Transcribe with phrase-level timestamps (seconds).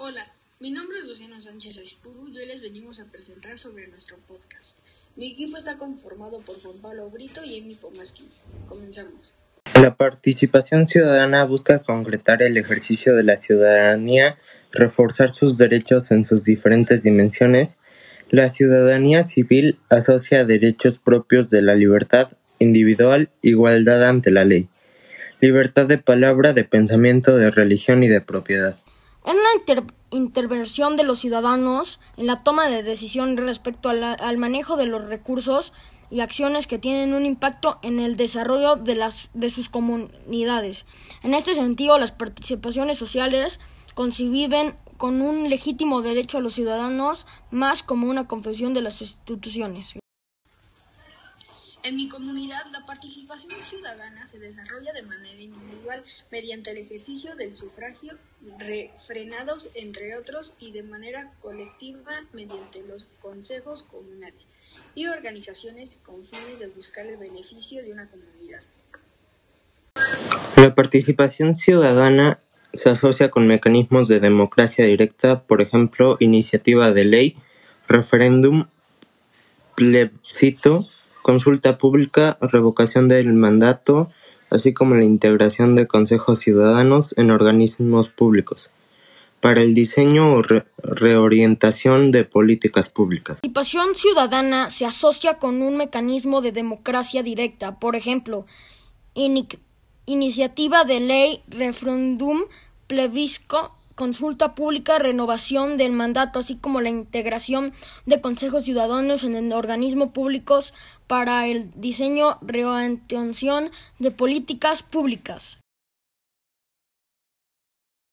[0.00, 0.24] Hola,
[0.60, 4.78] mi nombre es Luciano Sánchez Aispuru y hoy les venimos a presentar sobre nuestro podcast.
[5.16, 8.28] Mi equipo está conformado por Juan Pablo Brito y Emi Pomaski.
[8.68, 9.34] Comenzamos.
[9.74, 14.38] La participación ciudadana busca concretar el ejercicio de la ciudadanía,
[14.70, 17.78] reforzar sus derechos en sus diferentes dimensiones.
[18.30, 22.30] La ciudadanía civil asocia derechos propios de la libertad
[22.60, 24.68] individual, igualdad ante la ley,
[25.40, 28.76] libertad de palabra, de pensamiento, de religión y de propiedad.
[29.28, 34.86] En la intervención de los ciudadanos en la toma de decisión respecto al manejo de
[34.86, 35.74] los recursos
[36.10, 40.86] y acciones que tienen un impacto en el desarrollo de, las, de sus comunidades.
[41.22, 43.60] En este sentido, las participaciones sociales
[43.92, 49.98] conciben con un legítimo derecho a los ciudadanos más como una confesión de las instituciones.
[51.88, 57.54] En mi comunidad, la participación ciudadana se desarrolla de manera individual mediante el ejercicio del
[57.54, 58.12] sufragio,
[58.58, 64.48] refrenados entre otros, y de manera colectiva mediante los consejos comunales
[64.94, 68.60] y organizaciones con fines de buscar el beneficio de una comunidad.
[70.56, 72.38] La participación ciudadana
[72.74, 77.36] se asocia con mecanismos de democracia directa, por ejemplo, iniciativa de ley,
[77.86, 78.66] referéndum,
[79.74, 80.86] plebiscito,
[81.28, 84.10] consulta pública, revocación del mandato,
[84.48, 88.70] así como la integración de consejos ciudadanos en organismos públicos
[89.42, 90.42] para el diseño o
[90.78, 93.36] reorientación de políticas públicas.
[93.42, 98.46] La participación ciudadana se asocia con un mecanismo de democracia directa, por ejemplo,
[100.06, 102.38] iniciativa de ley, referéndum,
[102.86, 107.72] plebiscito, consulta pública, renovación del mandato, así como la integración
[108.06, 110.72] de consejos ciudadanos en organismos públicos
[111.08, 115.58] para el diseño reorientación de políticas públicas.